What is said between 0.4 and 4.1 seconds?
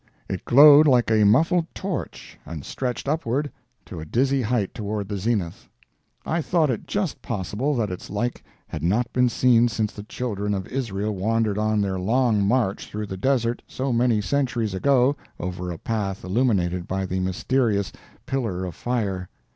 glowed like a muffled torch and stretched upward to a